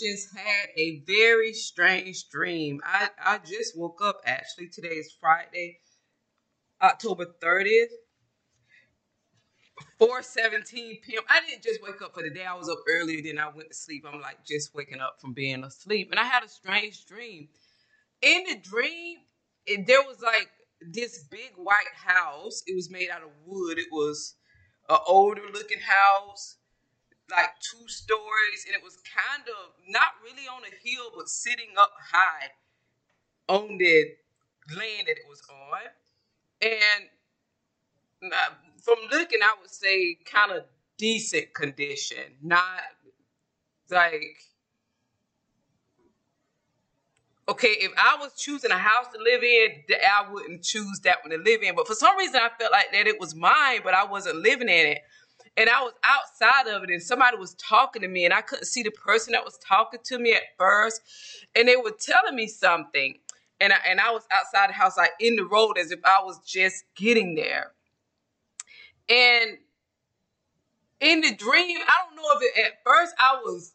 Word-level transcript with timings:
just 0.00 0.36
had 0.36 0.68
a 0.76 1.02
very 1.06 1.52
strange 1.52 2.28
dream. 2.30 2.80
I, 2.84 3.10
I 3.24 3.38
just 3.38 3.76
woke 3.76 4.00
up 4.02 4.20
actually. 4.26 4.68
Today 4.68 4.96
is 4.96 5.12
Friday, 5.20 5.78
October 6.82 7.26
30th. 7.42 7.88
4:17 10.00 11.02
p.m. 11.02 11.22
I 11.28 11.40
didn't 11.46 11.62
just 11.62 11.82
wake 11.82 12.02
up 12.02 12.14
for 12.14 12.22
the 12.22 12.30
day. 12.30 12.44
I 12.44 12.54
was 12.54 12.68
up 12.68 12.78
earlier 12.88 13.22
than 13.22 13.38
I 13.38 13.48
went 13.48 13.70
to 13.70 13.74
sleep. 13.76 14.04
I'm 14.06 14.20
like 14.20 14.44
just 14.46 14.74
waking 14.74 15.00
up 15.00 15.20
from 15.20 15.34
being 15.34 15.64
asleep, 15.64 16.08
and 16.10 16.20
I 16.20 16.24
had 16.24 16.44
a 16.44 16.48
strange 16.48 17.06
dream. 17.06 17.48
In 18.22 18.44
the 18.44 18.56
dream, 18.56 19.18
it, 19.66 19.86
there 19.86 20.02
was 20.02 20.20
like 20.22 20.50
this 20.80 21.24
big 21.30 21.52
white 21.56 21.94
house. 21.94 22.62
It 22.66 22.76
was 22.76 22.90
made 22.90 23.10
out 23.10 23.22
of 23.24 23.30
wood. 23.46 23.78
It 23.78 23.88
was 23.92 24.36
an 24.88 24.98
older 25.06 25.42
looking 25.52 25.80
house, 25.80 26.57
like 27.30 27.50
two 27.60 27.88
stories, 27.88 28.64
and 28.66 28.74
it 28.74 28.82
was 28.82 28.98
kind 29.04 29.48
of 29.48 29.72
not 29.88 30.12
really 30.22 30.46
on 30.48 30.62
a 30.62 30.88
hill, 30.88 31.12
but 31.16 31.28
sitting 31.28 31.74
up 31.78 31.92
high 32.12 32.50
on 33.48 33.78
the 33.78 34.04
land 34.76 35.06
that 35.06 35.16
it 35.16 35.28
was 35.28 35.42
on. 35.50 35.90
And 36.62 38.32
uh, 38.32 38.54
from 38.82 38.98
looking, 39.10 39.40
I 39.42 39.54
would 39.60 39.70
say 39.70 40.16
kind 40.24 40.52
of 40.52 40.64
decent 40.96 41.54
condition, 41.54 42.36
not 42.42 42.82
like 43.90 44.36
okay, 47.48 47.76
if 47.80 47.92
I 47.96 48.16
was 48.20 48.34
choosing 48.36 48.70
a 48.70 48.78
house 48.78 49.06
to 49.14 49.22
live 49.22 49.42
in, 49.42 49.82
I 50.06 50.30
wouldn't 50.30 50.62
choose 50.62 51.00
that 51.04 51.18
one 51.22 51.30
to 51.30 51.42
live 51.42 51.62
in. 51.62 51.74
But 51.74 51.86
for 51.86 51.94
some 51.94 52.16
reason, 52.16 52.36
I 52.36 52.50
felt 52.58 52.72
like 52.72 52.92
that 52.92 53.06
it 53.06 53.18
was 53.18 53.34
mine, 53.34 53.80
but 53.82 53.94
I 53.94 54.04
wasn't 54.04 54.36
living 54.36 54.68
in 54.68 54.86
it. 54.86 54.98
And 55.56 55.68
I 55.68 55.82
was 55.82 55.94
outside 56.04 56.68
of 56.68 56.82
it, 56.84 56.90
and 56.90 57.02
somebody 57.02 57.36
was 57.36 57.54
talking 57.54 58.02
to 58.02 58.08
me, 58.08 58.24
and 58.24 58.34
I 58.34 58.40
couldn't 58.40 58.66
see 58.66 58.82
the 58.82 58.90
person 58.90 59.32
that 59.32 59.44
was 59.44 59.58
talking 59.58 60.00
to 60.04 60.18
me 60.18 60.32
at 60.34 60.42
first. 60.58 61.02
And 61.56 61.68
they 61.68 61.76
were 61.76 61.94
telling 61.98 62.36
me 62.36 62.46
something. 62.46 63.18
And 63.60 63.72
I, 63.72 63.76
and 63.88 64.00
I 64.00 64.10
was 64.12 64.22
outside 64.32 64.70
the 64.70 64.74
house, 64.74 64.96
like 64.96 65.10
in 65.20 65.36
the 65.36 65.44
road, 65.44 65.78
as 65.78 65.90
if 65.90 66.00
I 66.04 66.22
was 66.22 66.38
just 66.46 66.84
getting 66.94 67.34
there. 67.34 67.72
And 69.08 69.58
in 71.00 71.20
the 71.20 71.34
dream, 71.34 71.78
I 71.80 72.06
don't 72.06 72.16
know 72.16 72.28
if 72.36 72.42
it, 72.42 72.66
at 72.66 72.72
first 72.84 73.14
I 73.18 73.40
was 73.42 73.74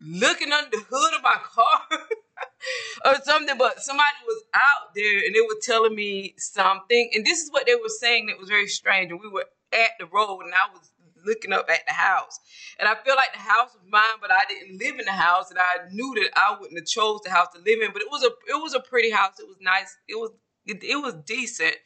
looking 0.00 0.52
under 0.52 0.70
the 0.70 0.84
hood 0.90 1.14
of 1.14 1.22
my 1.22 1.36
car 1.42 1.80
or 3.04 3.14
something, 3.24 3.56
but 3.56 3.80
somebody 3.80 4.08
was 4.26 4.42
out 4.54 4.94
there 4.94 5.24
and 5.24 5.34
they 5.34 5.40
were 5.40 5.60
telling 5.62 5.94
me 5.94 6.34
something. 6.38 7.10
And 7.14 7.24
this 7.24 7.40
is 7.40 7.50
what 7.50 7.66
they 7.66 7.74
were 7.74 7.88
saying 7.88 8.26
that 8.26 8.38
was 8.38 8.48
very 8.48 8.66
strange. 8.66 9.10
And 9.10 9.20
we 9.20 9.28
were 9.28 9.46
at 9.72 9.90
the 9.98 10.06
road 10.06 10.40
and 10.40 10.52
I 10.54 10.72
was 10.72 10.90
looking 11.24 11.52
up 11.52 11.68
at 11.70 11.80
the 11.86 11.92
house. 11.92 12.38
And 12.78 12.88
I 12.88 12.94
feel 13.04 13.14
like 13.14 13.32
the 13.32 13.40
house 13.40 13.74
was 13.74 13.82
mine, 13.88 14.20
but 14.20 14.30
I 14.30 14.40
didn't 14.48 14.78
live 14.78 14.98
in 14.98 15.04
the 15.04 15.12
house 15.12 15.50
and 15.50 15.58
I 15.58 15.88
knew 15.90 16.14
that 16.16 16.30
I 16.36 16.56
wouldn't 16.58 16.78
have 16.78 16.86
chose 16.86 17.20
the 17.22 17.30
house 17.30 17.48
to 17.54 17.60
live 17.60 17.80
in. 17.80 17.92
But 17.92 18.02
it 18.02 18.10
was 18.10 18.22
a 18.22 18.30
it 18.48 18.60
was 18.60 18.74
a 18.74 18.80
pretty 18.80 19.10
house. 19.10 19.38
It 19.38 19.46
was 19.46 19.58
nice. 19.60 19.96
It 20.08 20.16
was 20.16 20.30
it, 20.66 20.82
it 20.82 20.96
was 20.96 21.14
decent 21.26 21.76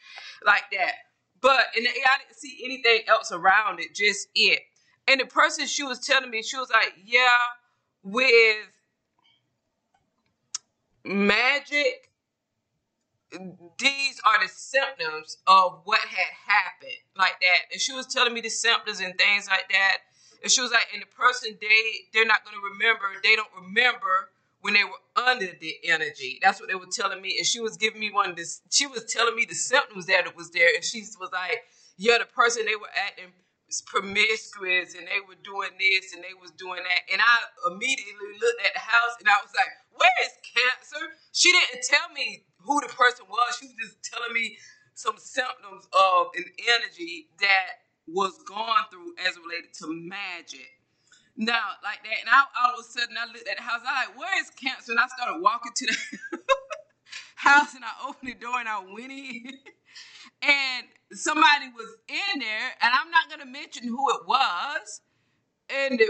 like 0.45 0.65
that. 0.73 0.95
But 1.41 1.67
and 1.77 1.87
I 1.87 2.19
didn't 2.19 2.39
see 2.39 2.63
anything 2.65 3.09
else 3.09 3.33
around 3.33 3.81
it, 3.81 3.95
just 3.95 4.29
it. 4.35 4.61
And 5.09 5.21
the 5.21 5.27
person 5.27 5.67
she 5.67 5.83
was 5.83 6.01
telling 6.01 6.31
me, 6.31 6.43
she 6.43 6.57
was 6.57 6.71
like, 6.71 6.95
Yeah, 7.05 7.29
with 8.03 8.57
magic, 11.05 12.11
these 13.79 14.21
are 14.25 14.43
the 14.43 14.49
symptoms 14.49 15.39
of 15.47 15.81
what 15.85 16.01
had 16.01 16.33
happened, 16.47 17.03
like 17.17 17.41
that. 17.41 17.73
And 17.73 17.81
she 17.81 17.93
was 17.93 18.07
telling 18.07 18.35
me 18.35 18.41
the 18.41 18.49
symptoms 18.49 19.01
and 19.01 19.17
things 19.19 19.49
like 19.49 19.69
that. 19.71 19.99
And 20.43 20.53
she 20.53 20.61
was 20.61 20.71
like, 20.71 20.87
and 20.93 21.03
the 21.03 21.07
person 21.07 21.57
they 21.61 22.09
they're 22.13 22.27
not 22.27 22.45
gonna 22.45 22.63
remember, 22.73 23.07
they 23.23 23.37
don't 23.37 23.51
remember 23.57 24.31
when 24.61 24.75
they 24.75 24.85
were 24.85 25.23
under 25.25 25.47
the 25.61 25.75
energy. 25.85 26.39
That's 26.43 26.61
what 26.61 26.69
they 26.69 26.75
were 26.75 26.91
telling 26.93 27.21
me. 27.21 27.37
And 27.39 27.47
she 27.47 27.61
was 27.61 27.77
giving 27.77 28.01
me 28.01 28.11
one 28.11 28.31
of 28.31 28.37
this, 28.37 28.63
she 28.71 28.87
was 28.87 29.05
telling 29.05 29.35
me 29.35 29.47
the 29.49 29.55
symptoms 29.55 30.07
that 30.07 30.27
it 30.27 30.37
was 30.37 30.51
there. 30.51 30.75
And 30.75 30.85
she 30.85 31.01
was 31.01 31.31
like, 31.33 31.65
Yeah, 31.97 32.19
the 32.19 32.27
person 32.27 32.65
they 32.67 32.77
were 32.77 32.91
acting 32.95 33.33
promiscuous 33.87 34.95
and 34.95 35.07
they 35.11 35.19
were 35.27 35.39
doing 35.43 35.75
this 35.79 36.15
and 36.15 36.23
they 36.23 36.35
was 36.39 36.51
doing 36.55 36.83
that. 36.83 37.03
And 37.13 37.21
I 37.21 37.35
immediately 37.67 38.39
looked 38.39 38.63
at 38.63 38.73
the 38.75 38.81
house 38.81 39.19
and 39.19 39.29
I 39.29 39.39
was 39.43 39.51
like, 39.53 39.73
where 39.99 40.19
is 40.23 40.35
cancer? 40.55 41.03
She 41.33 41.51
didn't 41.51 41.83
tell 41.83 42.09
me 42.15 42.46
who 42.67 42.81
the 42.83 42.89
person 42.89 43.27
was. 43.31 43.59
She 43.61 43.69
was 43.69 43.77
just 43.81 44.03
telling 44.05 44.35
me 44.35 44.59
some 44.95 45.17
symptoms 45.19 45.87
of 45.93 46.29
an 46.37 46.45
energy 46.69 47.29
that 47.41 47.85
was 48.09 48.33
gone 48.49 48.87
through 48.91 49.15
as 49.27 49.37
related 49.39 49.75
to 49.81 49.87
magic. 49.89 50.81
Now, 51.37 51.77
like 51.85 52.03
that, 52.05 52.21
and 52.21 52.31
I, 52.31 52.45
all 52.65 52.75
of 52.75 52.81
a 52.81 52.85
sudden 52.85 53.17
I 53.19 53.27
looked 53.27 53.49
at 53.49 53.59
the 53.59 53.63
house. 53.63 53.81
I 53.87 54.07
was 54.07 54.09
like, 54.09 54.19
where 54.19 54.41
is 54.41 54.51
cancer? 54.51 54.93
And 54.93 55.01
I 55.01 55.07
started 55.09 55.41
walking 55.43 55.73
to 55.77 55.87
the 55.87 56.39
house, 57.37 57.75
and 57.75 57.85
I 57.85 58.09
opened 58.09 58.31
the 58.31 58.35
door 58.35 58.59
and 58.61 58.69
I 58.69 58.81
went 58.81 59.13
in, 59.13 59.53
and 60.43 60.87
somebody 61.13 61.69
was 61.77 61.97
in 62.09 62.41
there, 62.41 62.71
and 62.83 62.93
I'm 62.95 63.11
not 63.11 63.31
gonna 63.31 63.51
mention 63.51 63.85
who 63.89 64.11
it 64.11 64.27
was, 64.27 65.03
and 65.71 65.99
the 65.99 66.07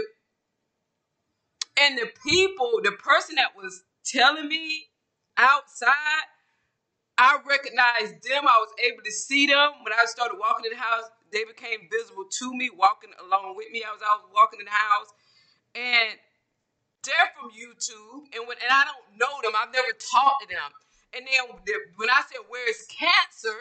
and 1.79 1.97
the 1.97 2.07
people, 2.25 2.79
the 2.83 2.91
person 2.93 3.35
that 3.35 3.55
was 3.55 3.83
telling 4.05 4.47
me 4.47 4.87
outside, 5.37 6.25
I 7.17 7.39
recognized 7.45 8.23
them. 8.23 8.45
I 8.47 8.57
was 8.61 8.73
able 8.85 9.03
to 9.03 9.11
see 9.11 9.47
them 9.47 9.81
when 9.83 9.93
I 9.93 10.05
started 10.05 10.37
walking 10.39 10.65
in 10.65 10.77
the 10.77 10.81
house. 10.83 11.05
They 11.31 11.43
became 11.45 11.89
visible 11.91 12.25
to 12.25 12.53
me, 12.53 12.69
walking 12.71 13.11
along 13.19 13.55
with 13.57 13.71
me 13.71 13.83
I 13.83 13.91
was 13.91 14.01
out 14.01 14.29
walking 14.33 14.59
in 14.61 14.65
the 14.65 14.71
house, 14.71 15.09
and 15.75 16.15
they're 17.03 17.31
from 17.35 17.51
YouTube. 17.51 18.29
And 18.35 18.47
when 18.47 18.57
and 18.61 18.71
I 18.71 18.85
don't 18.85 19.17
know 19.17 19.33
them, 19.43 19.53
I've 19.57 19.73
never 19.73 19.91
talked 19.97 20.43
to 20.43 20.47
them. 20.49 20.71
And 21.15 21.25
then 21.27 21.57
when 21.97 22.09
I 22.09 22.21
said, 22.29 22.45
"Where's 22.49 22.85
cancer?" 22.87 23.57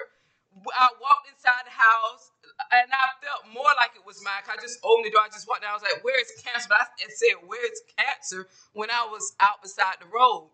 I 0.75 0.89
walked 1.01 1.29
inside 1.29 1.67
the 1.67 1.71
house 1.77 2.33
and 2.73 2.89
I 2.91 3.07
felt 3.23 3.53
more 3.53 3.71
like 3.77 3.93
it 3.95 4.05
was 4.07 4.23
mine. 4.25 4.43
I 4.51 4.57
just 4.57 4.81
opened 4.83 5.07
the 5.07 5.11
door. 5.13 5.23
I 5.23 5.29
just 5.29 5.47
walked 5.47 5.63
down. 5.63 5.73
I 5.73 5.75
was 5.75 5.83
like, 5.83 6.03
"Where's 6.05 6.31
cancer?" 6.43 6.67
But 6.69 6.81
I 6.83 7.09
said, 7.09 7.37
"Where's 7.47 7.81
cancer?" 7.99 8.49
When 8.73 8.91
I 8.91 9.07
was 9.07 9.35
out 9.41 9.63
beside 9.63 9.97
the 10.01 10.07
road. 10.09 10.51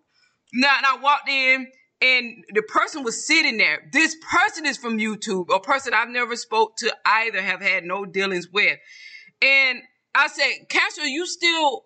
Now, 0.52 0.76
and 0.76 0.86
I 0.86 0.96
walked 0.96 1.28
in, 1.28 1.72
and 2.02 2.44
the 2.52 2.62
person 2.62 3.04
was 3.04 3.26
sitting 3.26 3.58
there. 3.58 3.88
This 3.92 4.16
person 4.30 4.66
is 4.66 4.76
from 4.76 4.98
YouTube, 4.98 5.54
a 5.54 5.60
person 5.60 5.94
I've 5.94 6.08
never 6.08 6.34
spoke 6.34 6.76
to 6.78 6.94
either, 7.06 7.40
have 7.40 7.62
had 7.62 7.84
no 7.84 8.04
dealings 8.04 8.48
with. 8.52 8.78
And 9.40 9.82
I 10.14 10.26
said, 10.26 10.68
"Cancer, 10.68 11.02
are 11.02 11.06
you 11.06 11.26
still?" 11.26 11.84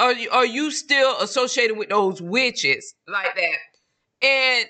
Are 0.00 0.12
you, 0.12 0.28
are 0.30 0.44
you 0.44 0.72
still 0.72 1.18
associated 1.20 1.78
with 1.78 1.88
those 1.88 2.20
witches 2.20 2.94
like 3.06 3.34
that? 3.36 4.26
And 4.26 4.68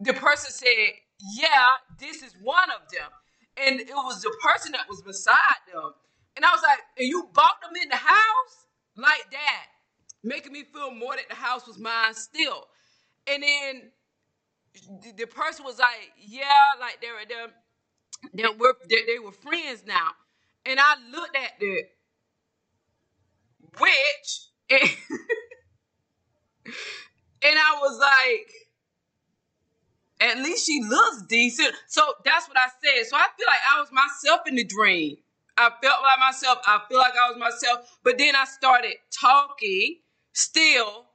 the 0.00 0.14
person 0.14 0.50
said, 0.50 0.94
Yeah, 1.38 1.68
this 2.00 2.22
is 2.22 2.34
one 2.42 2.70
of 2.70 2.90
them. 2.90 3.10
And 3.58 3.80
it 3.80 3.94
was 3.94 4.22
the 4.22 4.34
person 4.42 4.72
that 4.72 4.88
was 4.88 5.02
beside 5.02 5.60
them. 5.72 5.92
And 6.34 6.44
I 6.44 6.50
was 6.50 6.62
like, 6.62 6.78
And 6.98 7.06
you 7.06 7.28
bought 7.34 7.60
them 7.62 7.72
in 7.80 7.90
the 7.90 7.96
house? 7.96 8.66
Like 8.96 9.30
that. 9.30 9.66
Making 10.24 10.52
me 10.52 10.64
feel 10.64 10.90
more 10.92 11.16
that 11.16 11.28
the 11.28 11.34
house 11.34 11.66
was 11.66 11.78
mine 11.78 12.14
still. 12.14 12.68
And 13.26 13.42
then 13.42 13.90
the 15.16 15.26
person 15.26 15.64
was 15.64 15.78
like, 15.78 16.12
Yeah, 16.18 16.44
like 16.80 17.00
they 17.00 17.08
were. 17.08 17.50
They 18.34 18.44
were 18.58 18.74
they, 18.88 19.04
they 19.06 19.18
were 19.18 19.32
friends 19.32 19.84
now. 19.86 20.10
And 20.64 20.78
I 20.80 20.94
looked 21.12 21.36
at 21.36 21.52
the 21.60 21.82
witch 23.80 24.48
and, 24.70 24.82
and 27.42 27.58
I 27.58 27.78
was 27.80 27.98
like, 27.98 28.50
at 30.20 30.38
least 30.38 30.66
she 30.66 30.80
looks 30.88 31.22
decent. 31.28 31.74
So 31.88 32.02
that's 32.24 32.48
what 32.48 32.56
I 32.58 32.68
said. 32.82 33.06
So 33.08 33.16
I 33.16 33.26
feel 33.36 33.46
like 33.46 33.60
I 33.74 33.80
was 33.80 33.88
myself 33.92 34.40
in 34.46 34.54
the 34.54 34.64
dream. 34.64 35.16
I 35.56 35.70
felt 35.82 36.02
like 36.02 36.18
myself. 36.20 36.58
I 36.66 36.80
feel 36.88 36.98
like 36.98 37.14
I 37.14 37.30
was 37.30 37.38
myself. 37.38 37.98
But 38.04 38.18
then 38.18 38.34
I 38.36 38.44
started 38.44 38.94
talking 39.20 39.98
still 40.32 41.06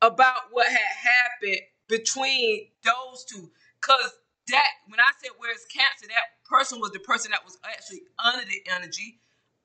about 0.00 0.50
what 0.50 0.66
had 0.66 0.78
happened 0.78 1.60
between 1.88 2.68
those 2.84 3.24
two. 3.24 3.50
Cause 3.80 4.12
that 4.48 4.68
when 4.88 4.98
I 4.98 5.12
said 5.22 5.30
where's 5.38 5.64
cancer, 5.66 6.06
that 6.08 6.42
person 6.48 6.80
was 6.80 6.90
the 6.90 6.98
person 7.00 7.30
that 7.30 7.44
was 7.44 7.58
actually 7.64 8.02
under 8.22 8.44
the 8.44 8.62
energy 8.74 9.20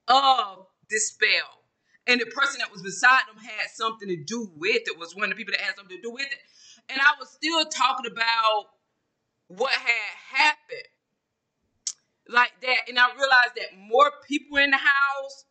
of 0.08 0.68
this 0.90 1.10
spell. 1.10 1.66
And 2.06 2.22
the 2.22 2.26
person 2.28 2.60
that 2.60 2.72
was 2.72 2.82
beside 2.82 3.24
them 3.28 3.44
had 3.44 3.70
something 3.74 4.08
to 4.08 4.24
do 4.24 4.50
with 4.56 4.84
it, 4.88 4.98
was 4.98 5.16
one 5.16 5.26
of 5.26 5.30
the 5.32 5.36
people 5.36 5.52
that 5.52 5.62
had 5.62 5.76
something 5.76 5.98
to 5.98 6.02
do 6.02 6.12
with 6.12 6.28
it. 6.32 6.40
And 6.90 7.02
I 7.02 7.20
was 7.20 7.30
still 7.30 7.66
talking 7.66 8.10
about 8.10 8.72
what 9.48 9.72
had 9.72 10.38
happened 10.38 10.88
like 12.30 12.54
that. 12.62 12.88
And 12.88 12.98
I 12.98 13.08
realized 13.08 13.56
that 13.56 13.78
more 13.78 14.12
people 14.28 14.58
in 14.58 14.72
the 14.72 14.78
house, 14.78 15.46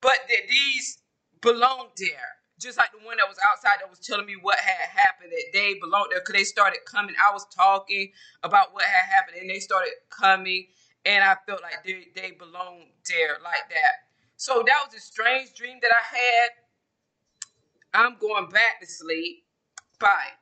but 0.00 0.18
that 0.28 0.48
these 0.48 0.98
belonged 1.40 1.90
there. 1.98 2.37
Just 2.58 2.78
like 2.78 2.90
the 2.92 3.04
one 3.06 3.16
that 3.18 3.28
was 3.28 3.38
outside 3.52 3.80
that 3.80 3.90
was 3.90 4.00
telling 4.00 4.26
me 4.26 4.34
what 4.40 4.58
had 4.58 4.88
happened, 4.90 5.32
that 5.32 5.44
they 5.52 5.74
belonged 5.80 6.08
there 6.12 6.20
because 6.20 6.34
they 6.34 6.44
started 6.44 6.80
coming. 6.86 7.14
I 7.18 7.32
was 7.32 7.46
talking 7.54 8.12
about 8.42 8.74
what 8.74 8.84
had 8.84 9.10
happened 9.14 9.38
and 9.40 9.50
they 9.50 9.60
started 9.60 9.92
coming, 10.10 10.66
and 11.06 11.24
I 11.24 11.36
felt 11.46 11.62
like 11.62 11.84
they, 11.84 12.08
they 12.14 12.32
belonged 12.32 12.86
there 13.08 13.38
like 13.44 13.68
that. 13.70 14.08
So 14.36 14.62
that 14.66 14.78
was 14.86 14.94
a 14.96 15.00
strange 15.00 15.54
dream 15.54 15.78
that 15.82 15.92
I 15.92 16.16
had. 16.16 16.50
I'm 17.94 18.16
going 18.18 18.48
back 18.50 18.80
to 18.80 18.86
sleep. 18.86 19.44
Bye. 20.00 20.32